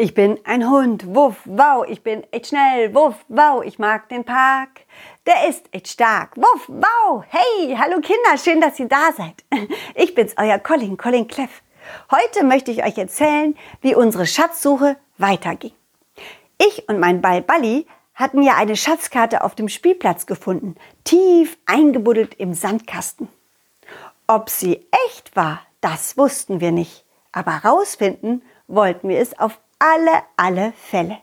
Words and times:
Ich 0.00 0.14
bin 0.14 0.38
ein 0.44 0.70
Hund, 0.70 1.12
wuff, 1.12 1.38
wow, 1.44 1.84
ich 1.84 2.04
bin 2.04 2.22
echt 2.30 2.46
schnell, 2.46 2.94
wuff, 2.94 3.16
wow, 3.26 3.64
ich 3.64 3.80
mag 3.80 4.08
den 4.08 4.22
Park. 4.22 4.82
Der 5.26 5.48
ist 5.48 5.64
echt 5.72 5.88
stark, 5.88 6.36
wuff, 6.36 6.68
wow, 6.68 7.24
hey, 7.26 7.76
hallo 7.76 8.00
Kinder, 8.00 8.38
schön, 8.40 8.60
dass 8.60 8.78
ihr 8.78 8.86
da 8.86 9.10
seid. 9.16 9.42
Ich 9.96 10.14
bin's, 10.14 10.36
euer 10.36 10.60
Colin, 10.60 10.96
Colin 10.96 11.26
Cleff. 11.26 11.50
Heute 12.12 12.44
möchte 12.44 12.70
ich 12.70 12.84
euch 12.84 12.96
erzählen, 12.96 13.56
wie 13.80 13.96
unsere 13.96 14.28
Schatzsuche 14.28 14.96
weiterging. 15.16 15.72
Ich 16.58 16.88
und 16.88 17.00
mein 17.00 17.20
Ball 17.20 17.42
Balli 17.42 17.88
hatten 18.14 18.44
ja 18.44 18.54
eine 18.54 18.76
Schatzkarte 18.76 19.42
auf 19.42 19.56
dem 19.56 19.68
Spielplatz 19.68 20.26
gefunden, 20.26 20.76
tief 21.02 21.58
eingebuddelt 21.66 22.34
im 22.34 22.54
Sandkasten. 22.54 23.26
Ob 24.28 24.48
sie 24.48 24.86
echt 25.08 25.34
war, 25.34 25.62
das 25.80 26.16
wussten 26.16 26.60
wir 26.60 26.70
nicht, 26.70 27.04
aber 27.32 27.62
rausfinden 27.64 28.42
wollten 28.68 29.08
wir 29.08 29.18
es 29.18 29.36
auf 29.36 29.58
alle, 29.78 30.22
alle 30.36 30.72
Fälle. 30.72 31.18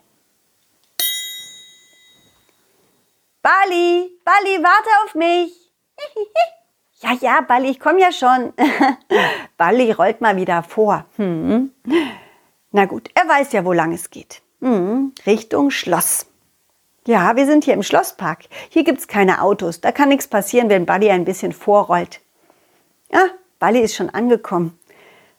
Bali, 3.42 4.10
Bali, 4.24 4.64
warte 4.64 4.90
auf 5.04 5.16
mich. 5.16 5.72
ja, 7.02 7.14
ja, 7.22 7.42
Bali, 7.42 7.70
ich 7.70 7.80
komme 7.80 8.02
ja 8.02 8.12
schon. 8.12 8.54
Bali 9.58 9.92
rollt 9.92 10.22
mal 10.22 10.36
wieder 10.36 10.64
vor. 10.64 11.06
Hm. 11.18 11.72
Na 12.72 12.86
gut, 12.86 13.10
er 13.14 13.28
weiß 13.28 13.52
ja, 13.52 13.64
wo 13.64 13.74
lang 13.74 13.94
es 13.94 14.10
geht. 14.10 14.42
Hm. 14.62 15.14
Richtung 15.26 15.70
Schloss. 15.70 16.26
Ja, 17.06 17.36
wir 17.36 17.46
sind 17.46 17.66
hier 17.66 17.76
im 17.76 17.84
Schlosspark. 17.84 18.46
Hier 18.70 18.84
gibt 18.84 19.00
es 19.00 19.08
keine 19.08 19.44
Autos. 19.44 19.80
Da 19.80 19.92
kann 19.92 20.10
nichts 20.10 20.28
passieren, 20.28 20.70
wenn 20.70 20.88
Bali 20.88 21.12
ein 21.12 21.26
bisschen 21.26 21.54
vorrollt. 21.54 22.22
Ah, 23.12 23.30
Bali 23.60 23.80
ist 23.82 23.96
schon 23.96 24.10
angekommen 24.10 24.80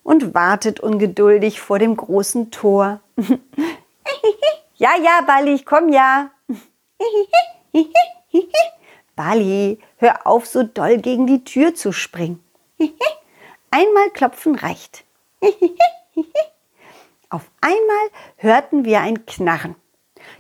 und 0.07 0.35
wartet 0.35 0.79
ungeduldig 0.79 1.61
vor 1.61 1.81
dem 1.81 1.97
großen 1.97 2.53
Tor. 2.53 3.01
ja, 4.77 4.91
ja, 5.03 5.21
Bali, 5.27 5.55
ich 5.55 5.67
komm 5.67 5.89
ja. 5.89 6.31
Bali, 9.17 9.81
hör 9.97 10.25
auf, 10.25 10.47
so 10.47 10.63
doll 10.63 10.99
gegen 10.99 11.27
die 11.27 11.43
Tür 11.43 11.75
zu 11.75 11.91
springen. 11.91 12.39
Einmal 13.71 14.11
klopfen 14.11 14.55
reicht. 14.55 15.05
Auf 17.29 17.51
einmal 17.61 18.11
hörten 18.37 18.85
wir 18.85 19.01
ein 19.01 19.27
Knarren. 19.27 19.75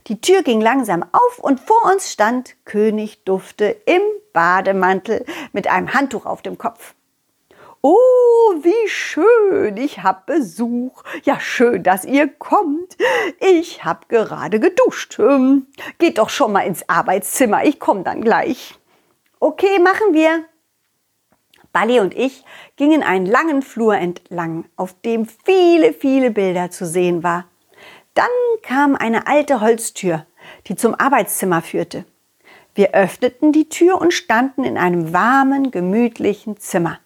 Die 0.06 0.20
Tür 0.20 0.44
ging 0.44 0.60
langsam 0.60 1.04
auf 1.10 1.40
und 1.40 1.58
vor 1.58 1.90
uns 1.92 2.12
stand 2.12 2.54
König 2.66 3.24
Dufte 3.24 3.76
im 3.84 4.02
Bademantel 4.32 5.26
mit 5.52 5.66
einem 5.66 5.92
Handtuch 5.92 6.24
auf 6.24 6.40
dem 6.40 6.56
Kopf. 6.56 6.94
Oh, 7.88 8.54
wie 8.62 8.88
schön, 8.88 9.76
ich 9.76 10.02
hab 10.02 10.26
Besuch. 10.26 11.04
Ja, 11.22 11.38
schön, 11.38 11.84
dass 11.84 12.04
ihr 12.04 12.26
kommt. 12.26 12.96
Ich 13.38 13.84
hab 13.84 14.08
gerade 14.08 14.58
geduscht. 14.58 15.20
Ähm, 15.20 15.68
geht 16.00 16.18
doch 16.18 16.28
schon 16.28 16.50
mal 16.50 16.62
ins 16.62 16.88
Arbeitszimmer, 16.88 17.64
ich 17.64 17.78
komm 17.78 18.02
dann 18.02 18.22
gleich. 18.22 18.74
Okay, 19.38 19.78
machen 19.78 20.14
wir. 20.14 20.46
Bali 21.72 22.00
und 22.00 22.12
ich 22.16 22.44
gingen 22.74 23.04
einen 23.04 23.24
langen 23.24 23.62
Flur 23.62 23.94
entlang, 23.94 24.64
auf 24.74 25.00
dem 25.02 25.28
viele, 25.44 25.92
viele 25.92 26.32
Bilder 26.32 26.72
zu 26.72 26.86
sehen 26.86 27.22
war. 27.22 27.44
Dann 28.14 28.26
kam 28.62 28.96
eine 28.96 29.28
alte 29.28 29.60
Holztür, 29.60 30.26
die 30.66 30.74
zum 30.74 30.96
Arbeitszimmer 30.96 31.62
führte. 31.62 32.04
Wir 32.74 32.94
öffneten 32.94 33.52
die 33.52 33.68
Tür 33.68 34.00
und 34.00 34.12
standen 34.12 34.64
in 34.64 34.76
einem 34.76 35.12
warmen, 35.12 35.70
gemütlichen 35.70 36.56
Zimmer 36.56 36.98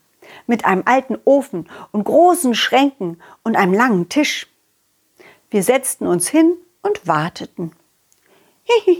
mit 0.47 0.65
einem 0.65 0.83
alten 0.85 1.19
Ofen 1.25 1.69
und 1.93 2.05
großen 2.05 2.55
Schränken 2.55 3.21
und 3.43 3.57
einem 3.57 3.75
langen 3.75 4.09
Tisch. 4.09 4.49
Wir 5.51 5.63
setzten 5.63 6.07
uns 6.07 6.29
hin 6.29 6.57
und 6.83 7.07
warteten. 7.07 7.73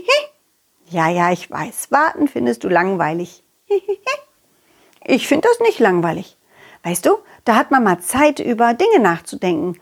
ja, 0.89 1.09
ja, 1.09 1.31
ich 1.31 1.49
weiß, 1.49 1.91
warten 1.91 2.27
findest 2.27 2.63
du 2.63 2.69
langweilig. 2.69 3.43
ich 5.05 5.27
finde 5.27 5.47
das 5.47 5.59
nicht 5.59 5.79
langweilig. 5.79 6.37
Weißt 6.83 7.05
du, 7.05 7.17
da 7.45 7.55
hat 7.55 7.71
man 7.71 7.83
mal 7.83 7.99
Zeit, 7.99 8.39
über 8.39 8.73
Dinge 8.73 8.99
nachzudenken. 8.99 9.79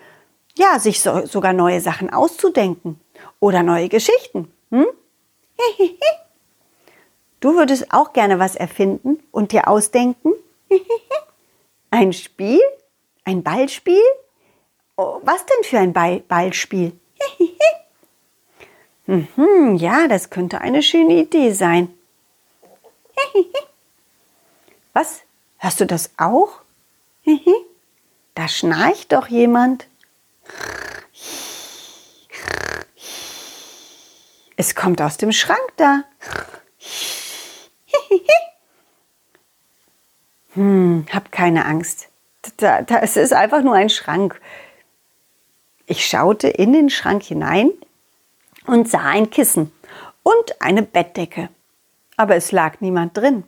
Ja, 0.57 0.79
sich 0.79 1.01
so, 1.01 1.25
sogar 1.25 1.53
neue 1.53 1.81
Sachen 1.81 2.11
auszudenken. 2.11 2.99
Oder 3.39 3.63
neue 3.63 3.89
Geschichten. 3.89 4.51
Hm? 4.71 4.85
Du 7.41 7.55
würdest 7.55 7.93
auch 7.93 8.11
gerne 8.11 8.37
was 8.37 8.55
erfinden 8.55 9.19
und 9.31 9.53
dir 9.53 9.69
ausdenken? 9.69 10.33
Ein 11.91 12.13
Spiel? 12.13 12.61
Ein 13.23 13.43
Ballspiel? 13.43 14.01
Oh, 14.95 15.19
was 15.23 15.45
denn 15.45 15.63
für 15.63 15.79
ein 15.79 15.93
Ball 15.93 16.19
Ballspiel? 16.19 16.99
mhm, 19.05 19.75
ja, 19.75 20.07
das 20.07 20.29
könnte 20.29 20.61
eine 20.61 20.83
schöne 20.83 21.13
Idee 21.15 21.51
sein. 21.51 21.93
was? 24.93 25.21
Hörst 25.57 25.79
du 25.79 25.85
das 25.85 26.11
auch? 26.17 26.61
da 28.35 28.47
schnarcht 28.47 29.11
doch 29.11 29.27
jemand. 29.27 29.87
Es 34.55 34.75
kommt 34.75 35.01
aus 35.01 35.17
dem 35.17 35.31
Schrank 35.31 35.73
da. 35.77 36.03
Hab 41.09 41.31
keine 41.31 41.65
Angst. 41.65 42.09
Da, 42.57 42.81
da, 42.81 42.99
es 42.99 43.17
ist 43.17 43.33
einfach 43.33 43.61
nur 43.61 43.75
ein 43.75 43.89
Schrank. 43.89 44.39
Ich 45.85 46.05
schaute 46.05 46.47
in 46.47 46.71
den 46.71 46.89
Schrank 46.89 47.23
hinein 47.23 47.71
und 48.67 48.87
sah 48.89 49.03
ein 49.03 49.29
Kissen 49.29 49.71
und 50.23 50.61
eine 50.61 50.83
Bettdecke. 50.83 51.49
Aber 52.15 52.35
es 52.35 52.51
lag 52.51 52.79
niemand 52.79 53.17
drin. 53.17 53.43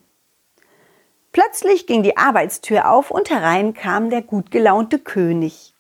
Plötzlich 1.31 1.88
ging 1.88 2.03
die 2.03 2.17
Arbeitstür 2.17 2.89
auf 2.89 3.11
und 3.11 3.29
herein 3.29 3.73
kam 3.73 4.09
der 4.09 4.21
gut 4.21 4.51
gelaunte 4.51 5.00
König. 5.00 5.73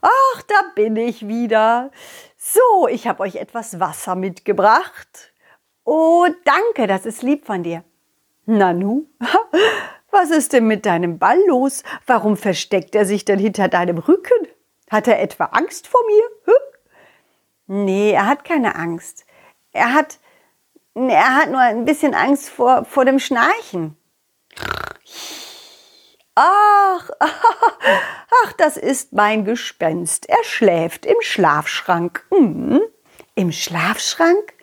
Ach, 0.00 0.42
da 0.48 0.62
bin 0.74 0.96
ich 0.96 1.28
wieder. 1.28 1.90
So, 2.36 2.88
ich 2.88 3.06
habe 3.06 3.20
euch 3.22 3.36
etwas 3.36 3.78
Wasser 3.78 4.16
mitgebracht. 4.16 5.32
Oh, 5.84 6.26
danke, 6.44 6.86
das 6.86 7.06
ist 7.06 7.22
lieb 7.22 7.46
von 7.46 7.62
dir. 7.62 7.84
Nanu, 8.46 9.06
Was 10.10 10.30
ist 10.30 10.52
denn 10.52 10.66
mit 10.66 10.86
deinem 10.86 11.18
Ball 11.18 11.38
los? 11.46 11.82
Warum 12.06 12.36
versteckt 12.36 12.94
er 12.94 13.06
sich 13.06 13.24
denn 13.24 13.38
hinter 13.38 13.68
deinem 13.68 13.98
Rücken? 13.98 14.48
Hat 14.90 15.06
er 15.06 15.20
etwa 15.20 15.44
Angst 15.46 15.86
vor 15.86 16.00
mir? 16.06 16.24
Hm? 16.44 17.84
Nee, 17.84 18.12
er 18.12 18.26
hat 18.26 18.44
keine 18.44 18.74
Angst. 18.74 19.24
Er 19.72 19.94
hat, 19.94 20.18
er 20.94 21.36
hat 21.36 21.50
nur 21.50 21.60
ein 21.60 21.84
bisschen 21.84 22.14
Angst 22.14 22.48
vor, 22.48 22.84
vor 22.84 23.04
dem 23.04 23.20
Schnarchen. 23.20 23.96
Ach, 26.34 27.10
ach, 27.20 28.52
das 28.56 28.76
ist 28.76 29.12
mein 29.12 29.44
Gespenst. 29.44 30.28
Er 30.28 30.42
schläft 30.42 31.06
im 31.06 31.20
Schlafschrank. 31.20 32.24
Hm, 32.30 32.80
Im 33.36 33.52
Schlafschrank? 33.52 34.54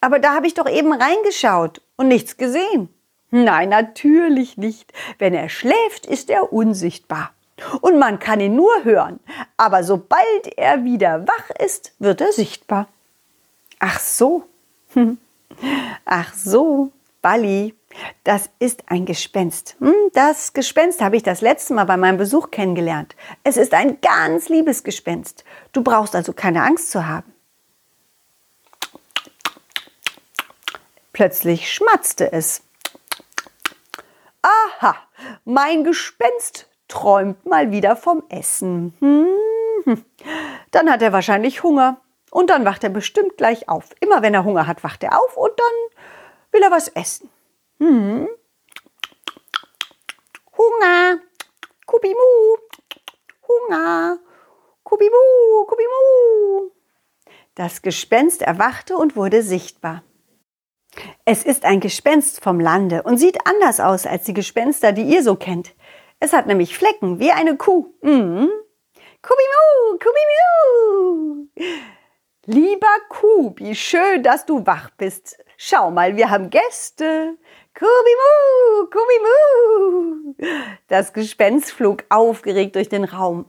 Aber 0.00 0.18
da 0.18 0.34
habe 0.34 0.46
ich 0.46 0.54
doch 0.54 0.68
eben 0.68 0.92
reingeschaut 0.92 1.80
und 1.96 2.08
nichts 2.08 2.36
gesehen. 2.36 2.91
Nein, 3.34 3.70
natürlich 3.70 4.58
nicht. 4.58 4.92
Wenn 5.18 5.32
er 5.32 5.48
schläft, 5.48 6.04
ist 6.04 6.28
er 6.28 6.52
unsichtbar. 6.52 7.32
Und 7.80 7.98
man 7.98 8.18
kann 8.18 8.40
ihn 8.40 8.54
nur 8.54 8.84
hören. 8.84 9.20
Aber 9.56 9.84
sobald 9.84 10.58
er 10.58 10.84
wieder 10.84 11.26
wach 11.26 11.50
ist, 11.58 11.94
wird 11.98 12.20
er 12.20 12.30
sichtbar. 12.32 12.88
Ach 13.78 13.98
so. 13.98 14.44
Ach 16.04 16.34
so, 16.34 16.92
Bali. 17.22 17.74
Das 18.22 18.50
ist 18.58 18.84
ein 18.88 19.06
Gespenst. 19.06 19.76
Hm, 19.80 19.94
das 20.12 20.52
Gespenst 20.52 21.00
habe 21.00 21.16
ich 21.16 21.22
das 21.22 21.40
letzte 21.40 21.72
Mal 21.72 21.84
bei 21.84 21.96
meinem 21.96 22.18
Besuch 22.18 22.50
kennengelernt. 22.50 23.16
Es 23.44 23.56
ist 23.56 23.72
ein 23.72 23.98
ganz 24.02 24.50
liebes 24.50 24.84
Gespenst. 24.84 25.44
Du 25.72 25.82
brauchst 25.82 26.14
also 26.14 26.34
keine 26.34 26.62
Angst 26.64 26.90
zu 26.90 27.06
haben. 27.06 27.32
Plötzlich 31.14 31.72
schmatzte 31.72 32.30
es. 32.30 32.62
Aha, 34.82 34.96
mein 35.44 35.84
Gespenst 35.84 36.68
träumt 36.88 37.46
mal 37.46 37.70
wieder 37.70 37.94
vom 37.94 38.24
Essen. 38.28 38.92
Hm. 38.98 40.04
Dann 40.72 40.90
hat 40.90 41.02
er 41.02 41.12
wahrscheinlich 41.12 41.62
Hunger. 41.62 42.00
Und 42.32 42.50
dann 42.50 42.64
wacht 42.64 42.82
er 42.82 42.90
bestimmt 42.90 43.36
gleich 43.36 43.68
auf. 43.68 43.90
Immer 44.00 44.22
wenn 44.22 44.34
er 44.34 44.42
Hunger 44.42 44.66
hat, 44.66 44.82
wacht 44.82 45.04
er 45.04 45.20
auf 45.20 45.36
und 45.36 45.52
dann 45.56 46.02
will 46.50 46.62
er 46.62 46.72
was 46.72 46.88
essen. 46.88 47.30
Hm. 47.78 48.28
Hunger. 50.58 51.18
Kubimu. 51.86 52.56
Hunger. 53.46 54.18
Kubimu, 54.82 55.64
Kubimu. 55.64 56.70
Das 57.54 57.82
Gespenst 57.82 58.42
erwachte 58.42 58.96
und 58.96 59.14
wurde 59.14 59.42
sichtbar. 59.44 60.02
Es 61.24 61.44
ist 61.44 61.64
ein 61.64 61.80
Gespenst 61.80 62.42
vom 62.42 62.60
Lande 62.60 63.02
und 63.02 63.16
sieht 63.16 63.46
anders 63.46 63.80
aus 63.80 64.06
als 64.06 64.24
die 64.24 64.34
Gespenster, 64.34 64.92
die 64.92 65.02
ihr 65.02 65.22
so 65.22 65.36
kennt. 65.36 65.74
Es 66.20 66.32
hat 66.32 66.46
nämlich 66.46 66.76
Flecken 66.76 67.18
wie 67.18 67.32
eine 67.32 67.56
Kuh. 67.56 67.92
Mhm. 68.02 68.50
Kubimu, 69.22 69.98
Kubimu. 69.98 71.48
Lieber 72.46 72.94
Kubi, 73.08 73.74
schön, 73.74 74.22
dass 74.22 74.44
du 74.44 74.66
wach 74.66 74.90
bist. 74.96 75.38
Schau 75.56 75.92
mal, 75.92 76.16
wir 76.16 76.28
haben 76.28 76.50
Gäste. 76.50 77.38
Kubimu, 77.74 78.90
Kubimu. 78.90 80.34
Das 80.88 81.12
Gespenst 81.12 81.70
flog 81.70 82.04
aufgeregt 82.08 82.74
durch 82.74 82.88
den 82.88 83.04
Raum 83.04 83.46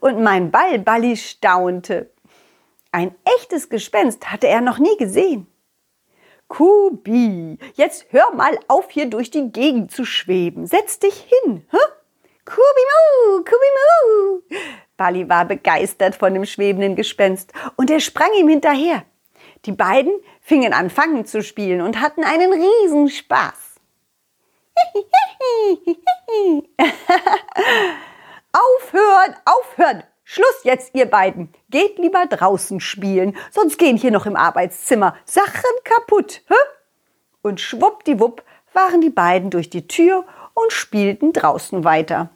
und 0.00 0.20
mein 0.22 0.50
Ball 0.50 0.80
Balli 0.80 1.16
staunte. 1.16 2.10
Ein 2.90 3.14
echtes 3.24 3.68
Gespenst 3.68 4.30
hatte 4.30 4.48
er 4.48 4.60
noch 4.60 4.78
nie 4.78 4.96
gesehen. 4.98 5.46
Kubi, 6.48 7.58
jetzt 7.74 8.06
hör 8.10 8.32
mal 8.34 8.58
auf, 8.68 8.90
hier 8.90 9.06
durch 9.06 9.30
die 9.30 9.50
Gegend 9.50 9.90
zu 9.90 10.04
schweben. 10.04 10.66
Setz 10.66 10.98
dich 10.98 11.14
hin. 11.14 11.66
Hä? 11.70 11.78
Kubimu, 12.44 13.44
Kubimu. 13.44 14.42
Bali 14.96 15.28
war 15.28 15.44
begeistert 15.46 16.14
von 16.14 16.34
dem 16.34 16.44
schwebenden 16.44 16.94
Gespenst 16.94 17.52
und 17.76 17.90
er 17.90 18.00
sprang 18.00 18.32
ihm 18.38 18.48
hinterher. 18.48 19.04
Die 19.64 19.72
beiden 19.72 20.12
fingen 20.40 20.72
an, 20.72 20.90
Fangen 20.90 21.24
zu 21.26 21.42
spielen 21.42 21.80
und 21.80 22.00
hatten 22.00 22.22
einen 22.22 22.52
Riesenspaß. 22.52 23.74
aufhören, 28.52 29.34
aufhören! 29.44 30.04
Schluss 30.24 30.64
jetzt, 30.64 30.94
ihr 30.94 31.06
beiden. 31.06 31.52
Geht 31.70 31.98
lieber 31.98 32.26
draußen 32.26 32.80
spielen, 32.80 33.36
sonst 33.50 33.78
gehen 33.78 33.96
hier 33.96 34.10
noch 34.10 34.26
im 34.26 34.36
Arbeitszimmer 34.36 35.16
Sachen 35.24 35.70
kaputt. 35.84 36.42
Hä? 36.48 36.54
Und 37.42 37.60
schwuppdiwupp 37.60 38.42
waren 38.72 39.00
die 39.00 39.10
beiden 39.10 39.50
durch 39.50 39.70
die 39.70 39.86
Tür 39.86 40.24
und 40.54 40.72
spielten 40.72 41.32
draußen 41.32 41.84
weiter. 41.84 42.30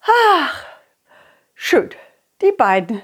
Ach, 0.00 0.64
schön. 1.54 1.90
Die 2.40 2.52
beiden 2.52 3.02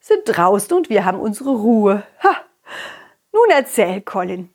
sind 0.00 0.22
draußen 0.26 0.76
und 0.76 0.90
wir 0.90 1.04
haben 1.04 1.20
unsere 1.20 1.50
Ruhe. 1.50 2.02
Ha. 2.22 2.36
Nun 3.32 3.50
erzähl, 3.50 4.00
Colin. 4.00 4.52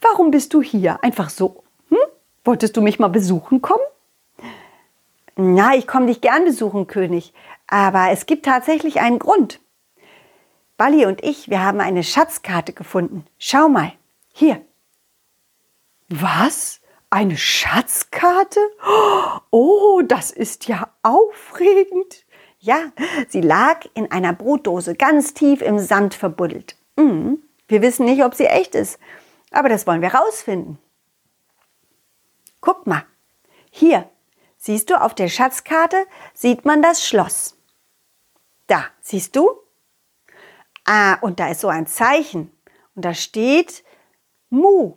Warum 0.00 0.30
bist 0.30 0.54
du 0.54 0.62
hier? 0.62 1.02
Einfach 1.02 1.28
so. 1.28 1.64
Hm? 1.88 1.98
Wolltest 2.44 2.76
du 2.76 2.82
mich 2.82 2.98
mal 2.98 3.08
besuchen 3.08 3.60
kommen? 3.60 3.82
Na, 5.40 5.76
ich 5.76 5.86
komme 5.86 6.06
dich 6.06 6.20
gern 6.20 6.44
besuchen, 6.44 6.88
König. 6.88 7.32
Aber 7.68 8.10
es 8.10 8.26
gibt 8.26 8.44
tatsächlich 8.44 9.00
einen 9.00 9.20
Grund. 9.20 9.60
Bali 10.76 11.06
und 11.06 11.22
ich, 11.22 11.48
wir 11.48 11.62
haben 11.62 11.80
eine 11.80 12.02
Schatzkarte 12.02 12.72
gefunden. 12.72 13.24
Schau 13.38 13.68
mal. 13.68 13.92
Hier. 14.32 14.60
Was? 16.08 16.80
Eine 17.08 17.36
Schatzkarte? 17.36 18.58
Oh, 19.50 20.02
das 20.04 20.32
ist 20.32 20.66
ja 20.66 20.88
aufregend. 21.04 22.24
Ja, 22.58 22.90
sie 23.28 23.40
lag 23.40 23.86
in 23.94 24.10
einer 24.10 24.32
Brotdose 24.32 24.96
ganz 24.96 25.34
tief 25.34 25.62
im 25.62 25.78
Sand 25.78 26.14
verbuddelt. 26.14 26.74
Mhm. 26.96 27.44
Wir 27.68 27.80
wissen 27.80 28.06
nicht, 28.06 28.24
ob 28.24 28.34
sie 28.34 28.46
echt 28.46 28.74
ist, 28.74 28.98
aber 29.52 29.68
das 29.68 29.86
wollen 29.86 30.02
wir 30.02 30.14
rausfinden. 30.14 30.78
Guck 32.60 32.88
mal, 32.88 33.04
hier, 33.70 34.10
siehst 34.58 34.90
du 34.90 35.00
auf 35.00 35.14
der 35.14 35.28
Schatzkarte, 35.28 36.06
sieht 36.34 36.66
man 36.66 36.82
das 36.82 37.06
Schloss. 37.06 37.56
Da, 38.66 38.84
siehst 39.00 39.34
du? 39.34 39.48
Ah, 40.84 41.14
und 41.20 41.40
da 41.40 41.48
ist 41.48 41.60
so 41.60 41.68
ein 41.68 41.86
Zeichen 41.86 42.52
und 42.94 43.04
da 43.04 43.14
steht 43.14 43.84
Mu. 44.50 44.96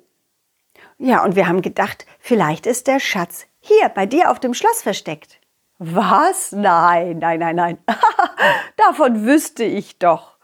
Ja, 0.98 1.24
und 1.24 1.36
wir 1.36 1.48
haben 1.48 1.62
gedacht, 1.62 2.06
vielleicht 2.20 2.66
ist 2.66 2.88
der 2.88 3.00
Schatz 3.00 3.46
hier 3.60 3.90
bei 3.90 4.06
dir 4.06 4.32
auf 4.32 4.40
dem 4.40 4.54
Schloss 4.54 4.82
versteckt. 4.82 5.40
Was? 5.78 6.52
Nein, 6.52 7.20
nein, 7.20 7.40
nein, 7.40 7.56
nein. 7.56 7.78
Davon 8.78 9.26
wüsste 9.26 9.64
ich 9.64 9.98
doch. 9.98 10.38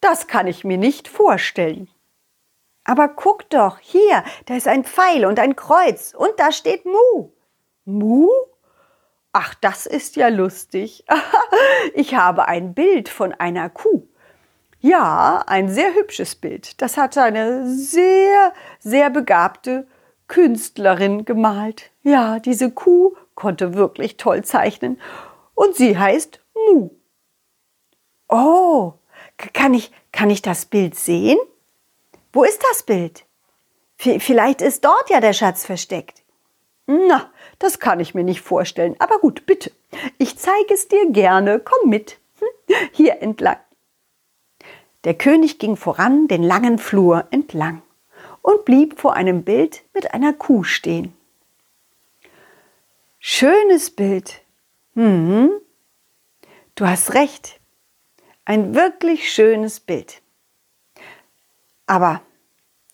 Das 0.00 0.26
kann 0.26 0.46
ich 0.46 0.64
mir 0.64 0.78
nicht 0.78 1.08
vorstellen. 1.08 1.88
Aber 2.84 3.08
guck 3.08 3.48
doch, 3.50 3.78
hier, 3.78 4.24
da 4.46 4.56
ist 4.56 4.68
ein 4.68 4.84
Pfeil 4.84 5.24
und 5.24 5.38
ein 5.38 5.56
Kreuz 5.56 6.14
und 6.16 6.32
da 6.38 6.52
steht 6.52 6.84
Mu. 6.84 7.30
Mu? 7.84 8.28
Ach, 9.32 9.54
das 9.54 9.86
ist 9.86 10.16
ja 10.16 10.28
lustig. 10.28 11.04
ich 11.94 12.14
habe 12.14 12.48
ein 12.48 12.74
Bild 12.74 13.08
von 13.08 13.32
einer 13.32 13.70
Kuh. 13.70 14.06
Ja, 14.80 15.44
ein 15.46 15.68
sehr 15.68 15.94
hübsches 15.94 16.34
Bild. 16.34 16.82
Das 16.82 16.96
hat 16.96 17.16
eine 17.16 17.66
sehr, 17.68 18.52
sehr 18.78 19.10
begabte 19.10 19.86
Künstlerin 20.28 21.24
gemalt. 21.24 21.90
Ja, 22.02 22.40
diese 22.40 22.70
Kuh 22.70 23.14
konnte 23.34 23.74
wirklich 23.74 24.16
toll 24.16 24.44
zeichnen 24.44 25.00
und 25.54 25.76
sie 25.76 25.96
heißt 25.96 26.40
Mu. 26.54 26.90
Oh, 28.28 28.94
kann 29.36 29.74
ich, 29.74 29.92
kann 30.10 30.30
ich 30.30 30.42
das 30.42 30.66
Bild 30.66 30.94
sehen? 30.94 31.38
Wo 32.32 32.44
ist 32.44 32.62
das 32.70 32.82
Bild? 32.82 33.24
Vielleicht 33.96 34.62
ist 34.62 34.84
dort 34.84 35.10
ja 35.10 35.20
der 35.20 35.32
Schatz 35.32 35.64
versteckt. 35.64 36.21
Na, 36.86 37.30
das 37.58 37.78
kann 37.78 38.00
ich 38.00 38.14
mir 38.14 38.24
nicht 38.24 38.40
vorstellen. 38.40 38.96
Aber 38.98 39.18
gut, 39.18 39.46
bitte. 39.46 39.70
Ich 40.18 40.38
zeige 40.38 40.74
es 40.74 40.88
dir 40.88 41.10
gerne. 41.10 41.60
Komm 41.60 41.90
mit. 41.90 42.18
Hm? 42.40 42.76
Hier 42.92 43.22
entlang. 43.22 43.58
Der 45.04 45.14
König 45.14 45.58
ging 45.58 45.76
voran 45.76 46.28
den 46.28 46.42
langen 46.42 46.78
Flur 46.78 47.26
entlang 47.30 47.82
und 48.40 48.64
blieb 48.64 49.00
vor 49.00 49.14
einem 49.14 49.42
Bild 49.42 49.82
mit 49.94 50.14
einer 50.14 50.32
Kuh 50.32 50.64
stehen. 50.64 51.14
Schönes 53.18 53.90
Bild. 53.90 54.42
Hm, 54.94 55.50
du 56.74 56.86
hast 56.86 57.14
recht. 57.14 57.60
Ein 58.44 58.74
wirklich 58.74 59.32
schönes 59.32 59.80
Bild. 59.80 60.20
Aber 61.86 62.20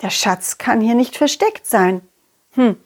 der 0.03 0.11
Schatz 0.11 0.59
kann 0.59 0.81
hier 0.81 0.95
nicht 0.95 1.17
versteckt 1.17 1.67
sein. 1.67 2.07
Hm, 2.53 2.77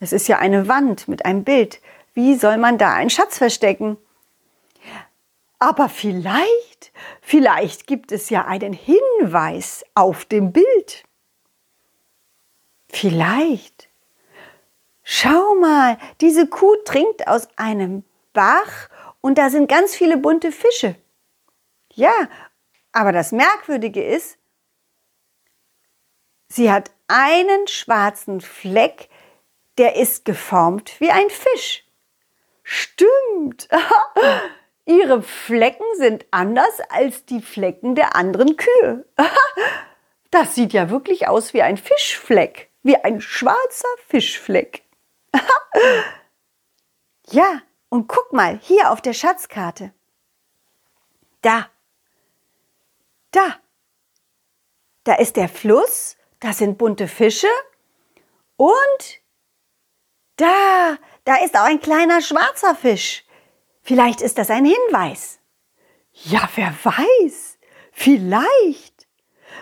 es 0.00 0.12
ist 0.12 0.28
ja 0.28 0.38
eine 0.38 0.68
Wand 0.68 1.08
mit 1.08 1.24
einem 1.24 1.44
Bild. 1.44 1.80
Wie 2.14 2.34
soll 2.36 2.56
man 2.56 2.78
da 2.78 2.94
einen 2.94 3.10
Schatz 3.10 3.38
verstecken? 3.38 3.96
Aber 5.58 5.88
vielleicht, 5.88 6.92
vielleicht 7.20 7.86
gibt 7.86 8.12
es 8.12 8.30
ja 8.30 8.46
einen 8.46 8.72
Hinweis 8.72 9.84
auf 9.94 10.24
dem 10.24 10.52
Bild. 10.52 11.04
Vielleicht. 12.88 13.88
Schau 15.02 15.54
mal, 15.56 15.98
diese 16.20 16.46
Kuh 16.46 16.76
trinkt 16.84 17.26
aus 17.26 17.48
einem 17.56 18.04
Bach 18.32 18.88
und 19.20 19.38
da 19.38 19.50
sind 19.50 19.68
ganz 19.68 19.94
viele 19.94 20.16
bunte 20.16 20.52
Fische. 20.52 20.94
Ja, 21.92 22.12
aber 22.92 23.10
das 23.12 23.32
Merkwürdige 23.32 24.04
ist, 24.04 24.38
sie 26.48 26.70
hat 26.70 26.90
einen 27.08 27.66
schwarzen 27.66 28.40
Fleck, 28.40 29.08
der 29.78 29.96
ist 29.96 30.24
geformt 30.24 31.00
wie 31.00 31.10
ein 31.10 31.30
Fisch. 31.30 31.84
Stimmt. 32.62 33.68
Ihre 34.84 35.22
Flecken 35.22 35.86
sind 35.96 36.26
anders 36.30 36.80
als 36.88 37.24
die 37.24 37.40
Flecken 37.40 37.94
der 37.94 38.16
anderen 38.16 38.56
Kühe. 38.56 39.06
Das 40.30 40.54
sieht 40.54 40.74
ja 40.74 40.90
wirklich 40.90 41.26
aus 41.26 41.54
wie 41.54 41.62
ein 41.62 41.78
Fischfleck 41.78 42.68
wie 42.82 42.96
ein 42.96 43.20
schwarzer 43.20 43.88
Fischfleck. 44.06 44.82
ja, 47.28 47.60
und 47.90 48.08
guck 48.08 48.32
mal, 48.32 48.58
hier 48.62 48.90
auf 48.90 49.00
der 49.02 49.12
Schatzkarte. 49.12 49.92
Da. 51.42 51.68
Da. 53.30 53.56
Da 55.04 55.14
ist 55.14 55.36
der 55.36 55.48
Fluss, 55.48 56.16
da 56.40 56.52
sind 56.52 56.78
bunte 56.78 57.08
Fische 57.08 57.48
und 58.56 59.17
da, 60.38 60.96
da 61.24 61.36
ist 61.44 61.54
auch 61.56 61.64
ein 61.64 61.80
kleiner 61.80 62.22
schwarzer 62.22 62.74
Fisch. 62.74 63.24
Vielleicht 63.82 64.20
ist 64.20 64.38
das 64.38 64.50
ein 64.50 64.64
Hinweis. 64.64 65.40
Ja, 66.12 66.48
wer 66.54 66.74
weiß. 66.82 67.58
Vielleicht. 67.92 69.06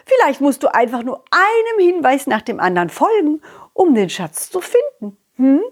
Vielleicht 0.05 0.41
musst 0.41 0.63
du 0.63 0.73
einfach 0.73 1.03
nur 1.03 1.25
einem 1.31 1.87
Hinweis 1.87 2.27
nach 2.27 2.43
dem 2.43 2.61
anderen 2.61 2.91
folgen, 2.91 3.43
um 3.73 3.95
den 3.95 4.11
Schatz 4.11 4.51
zu 4.51 4.61
finden. 4.61 5.17
Hm? 5.37 5.63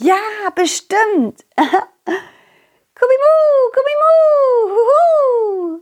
Ja, 0.00 0.18
bestimmt. 0.54 1.44
Kubimu, 2.98 3.32
Kubimu, 3.74 4.74
huhu. 4.74 5.80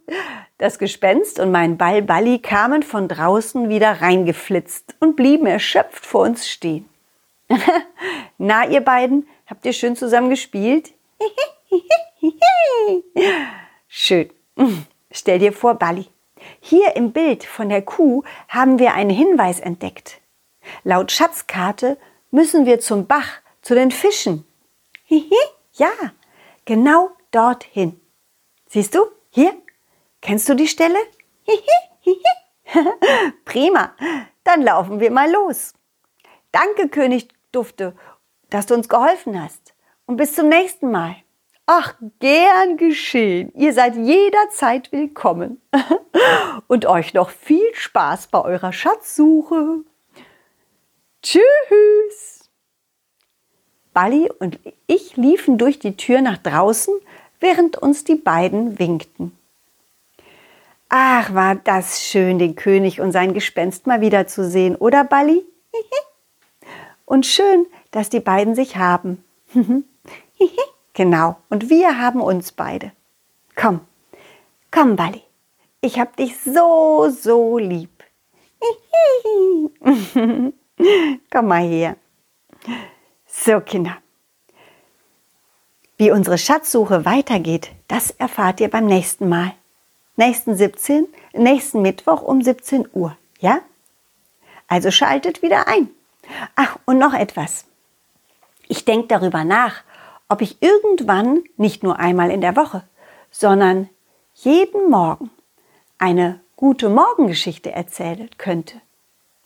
Das 0.59 0.78
Gespenst 0.78 1.38
und 1.40 1.50
mein 1.50 1.76
Ball 1.76 2.02
Balli 2.02 2.38
kamen 2.38 2.83
von 2.83 3.09
draußen 3.09 3.68
wieder 3.68 4.00
reingeflitzt 4.00 4.97
und 5.00 5.16
blieben 5.16 5.47
erschöpft 5.47 6.06
vor 6.06 6.23
uns 6.23 6.49
stehen. 6.49 6.88
Na, 8.38 8.66
ihr 8.66 8.80
beiden, 8.80 9.28
habt 9.46 9.64
ihr 9.66 9.72
schön 9.72 9.96
zusammen 9.96 10.30
gespielt? 10.30 10.92
schön. 13.88 14.30
Stell 15.10 15.38
dir 15.38 15.52
vor, 15.52 15.74
Balli, 15.74 16.06
hier 16.60 16.96
im 16.96 17.12
Bild 17.12 17.44
von 17.44 17.68
der 17.68 17.82
Kuh 17.82 18.22
haben 18.48 18.78
wir 18.78 18.94
einen 18.94 19.10
Hinweis 19.10 19.60
entdeckt. 19.60 20.20
Laut 20.82 21.12
Schatzkarte 21.12 21.98
müssen 22.30 22.66
wir 22.66 22.80
zum 22.80 23.06
Bach, 23.06 23.40
zu 23.62 23.74
den 23.74 23.90
Fischen. 23.90 24.44
ja, 25.74 25.92
genau 26.64 27.10
dorthin. 27.30 28.00
Siehst 28.68 28.94
du? 28.94 29.06
Hier? 29.30 29.54
Kennst 30.20 30.48
du 30.48 30.54
die 30.54 30.68
Stelle? 30.68 30.98
Prima, 33.44 33.94
dann 34.42 34.62
laufen 34.62 35.00
wir 35.00 35.10
mal 35.10 35.30
los. 35.30 35.74
Danke, 36.54 36.88
König 36.88 37.30
Dufte, 37.50 37.96
dass 38.49 38.66
du 38.66 38.75
uns 38.75 38.88
geholfen 38.88 39.42
hast. 39.42 39.75
Und 40.06 40.18
bis 40.18 40.37
zum 40.37 40.49
nächsten 40.49 40.92
Mal. 40.92 41.16
Ach, 41.66 41.96
gern 42.20 42.76
geschehen. 42.76 43.50
Ihr 43.56 43.73
seid 43.73 43.96
jederzeit 43.96 44.92
willkommen. 44.92 45.61
Und 46.68 46.87
euch 46.87 47.12
noch 47.12 47.30
viel 47.30 47.75
Spaß 47.75 48.28
bei 48.28 48.40
eurer 48.40 48.73
Schatzsuche. 48.73 49.78
Tschüss. 51.25 52.49
Bali 53.92 54.30
und 54.40 54.58
ich 54.87 55.16
liefen 55.16 55.56
durch 55.56 55.78
die 55.78 55.96
Tür 55.96 56.20
nach 56.20 56.38
draußen, 56.38 56.94
während 57.40 57.78
uns 57.78 58.04
die 58.04 58.16
beiden 58.16 58.78
winkten. 58.78 59.37
Ach, 60.88 61.32
war 61.32 61.54
das 61.54 62.02
schön, 62.02 62.38
den 62.38 62.54
König 62.56 63.00
und 63.00 63.12
sein 63.12 63.34
Gespenst 63.34 63.87
mal 63.87 64.00
wiederzusehen, 64.00 64.76
oder 64.76 65.04
Bali? 65.04 65.44
Und 67.04 67.26
schön, 67.26 67.66
dass 67.90 68.08
die 68.08 68.20
beiden 68.20 68.54
sich 68.54 68.76
haben. 68.76 69.23
genau, 70.94 71.37
und 71.50 71.70
wir 71.70 71.99
haben 71.99 72.20
uns 72.20 72.52
beide. 72.52 72.92
Komm, 73.54 73.80
komm, 74.70 74.96
Bali. 74.96 75.23
Ich 75.80 75.99
hab 75.99 76.16
dich 76.16 76.40
so, 76.40 77.11
so 77.11 77.58
lieb. 77.58 77.90
komm 81.30 81.46
mal 81.46 81.62
her. 81.62 81.96
So, 83.26 83.61
Kinder. 83.61 83.99
Wie 85.96 86.11
unsere 86.11 86.38
Schatzsuche 86.38 87.04
weitergeht, 87.04 87.70
das 87.87 88.11
erfahrt 88.11 88.61
ihr 88.61 88.68
beim 88.68 88.87
nächsten 88.87 89.28
Mal. 89.28 89.52
Nächsten 90.16 90.56
17, 90.56 91.06
nächsten 91.34 91.82
Mittwoch 91.82 92.23
um 92.23 92.42
17 92.42 92.88
Uhr, 92.92 93.16
ja? 93.40 93.61
Also 94.66 94.90
schaltet 94.90 95.42
wieder 95.42 95.68
ein. 95.68 95.90
Ach, 96.56 96.78
und 96.84 96.98
noch 96.98 97.14
etwas. 97.14 97.66
Ich 98.68 98.84
denke 98.84 99.08
darüber 99.08 99.44
nach, 99.44 99.82
ob 100.28 100.40
ich 100.40 100.62
irgendwann 100.62 101.44
nicht 101.56 101.82
nur 101.82 101.98
einmal 101.98 102.30
in 102.30 102.40
der 102.40 102.56
Woche, 102.56 102.82
sondern 103.30 103.88
jeden 104.34 104.90
Morgen 104.90 105.30
eine 105.98 106.40
gute 106.56 106.88
Morgengeschichte 106.88 107.72
erzählen 107.72 108.30
könnte. 108.38 108.80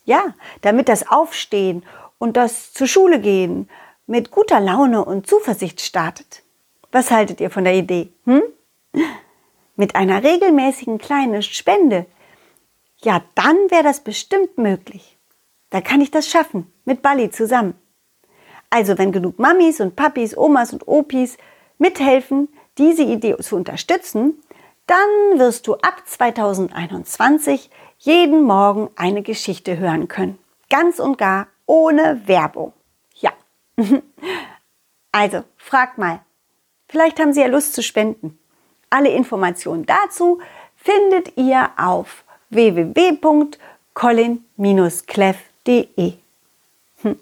Ja, 0.05 0.35
damit 0.63 0.89
das 0.89 1.09
Aufstehen 1.09 1.85
und 2.19 2.37
das 2.37 2.73
zur 2.73 2.87
Schule 2.87 3.21
gehen 3.21 3.69
mit 4.07 4.31
guter 4.31 4.61
Laune 4.61 5.05
und 5.05 5.27
Zuversicht 5.27 5.81
startet. 5.81 6.43
Was 6.91 7.11
haltet 7.11 7.41
ihr 7.41 7.51
von 7.51 7.65
der 7.65 7.75
Idee? 7.75 8.11
Hm? 8.25 8.43
Mit 9.77 9.95
einer 9.95 10.23
regelmäßigen 10.25 10.99
kleinen 10.99 11.43
Spende, 11.43 12.07
ja, 13.03 13.23
dann 13.35 13.57
wäre 13.71 13.85
das 13.85 14.01
bestimmt 14.01 14.59
möglich. 14.59 15.18
Da 15.71 15.81
kann 15.81 16.01
ich 16.01 16.11
das 16.11 16.29
schaffen, 16.29 16.73
mit 16.85 17.03
Bali 17.03 17.31
zusammen. 17.31 17.75
Also 18.71 18.99
wenn 18.99 19.13
genug 19.13 19.39
Mamis 19.39 19.81
und 19.81 19.97
Papis, 19.97 20.37
Omas 20.37 20.73
und 20.73 20.87
Opis 20.87 21.39
mithelfen, 21.79 22.49
diese 22.77 23.03
Idee 23.03 23.37
zu 23.39 23.57
unterstützen, 23.57 24.43
dann 24.87 25.39
wirst 25.39 25.67
du 25.67 25.75
ab 25.75 26.03
2021 26.07 27.71
jeden 27.99 28.43
Morgen 28.43 28.91
eine 28.97 29.23
Geschichte 29.23 29.79
hören 29.79 30.09
können. 30.09 30.39
Ganz 30.71 30.99
und 30.99 31.19
gar 31.19 31.49
ohne 31.67 32.23
Werbung. 32.27 32.73
Ja. 33.15 33.33
Also, 35.11 35.43
frag 35.57 35.97
mal. 35.97 36.21
Vielleicht 36.87 37.19
haben 37.19 37.33
Sie 37.33 37.41
ja 37.41 37.47
Lust 37.47 37.75
zu 37.75 37.83
spenden. 37.83 38.39
Alle 38.91 39.09
Informationen 39.09 39.87
dazu 39.87 40.39
findet 40.77 41.37
ihr 41.39 41.71
auf 41.79 42.25
Hm. 47.03 47.19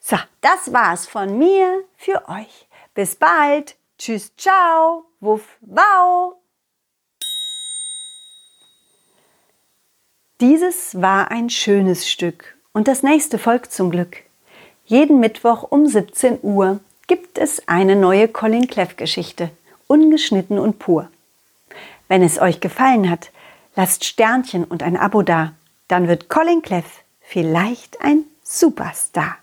So, 0.00 0.16
das 0.40 0.72
war's 0.72 1.06
von 1.06 1.36
mir 1.36 1.84
für 1.98 2.26
euch. 2.28 2.66
Bis 2.94 3.14
bald. 3.14 3.76
Tschüss, 3.98 4.32
ciao. 4.36 5.04
Wuff, 5.20 5.58
wow. 5.60 6.34
Dieses 10.40 11.00
war 11.00 11.30
ein 11.30 11.50
schönes 11.50 12.10
Stück 12.10 12.56
und 12.72 12.88
das 12.88 13.02
nächste 13.02 13.38
folgt 13.38 13.72
zum 13.72 13.90
Glück. 13.90 14.22
Jeden 14.86 15.20
Mittwoch 15.20 15.62
um 15.62 15.86
17 15.86 16.38
Uhr 16.42 16.80
gibt 17.06 17.36
es 17.36 17.68
eine 17.68 17.96
neue 17.96 18.28
Colin 18.28 18.66
Cleff 18.66 18.96
Geschichte, 18.96 19.50
ungeschnitten 19.86 20.58
und 20.58 20.78
pur. 20.78 21.08
Wenn 22.08 22.22
es 22.22 22.40
euch 22.40 22.60
gefallen 22.60 23.10
hat, 23.10 23.30
lasst 23.76 24.04
Sternchen 24.04 24.64
und 24.64 24.82
ein 24.82 24.96
Abo 24.96 25.22
da, 25.22 25.52
dann 25.86 26.08
wird 26.08 26.28
Colin 26.28 26.62
Cleff 26.62 27.02
vielleicht 27.24 28.00
ein 28.00 28.24
Superstar. 28.42 29.41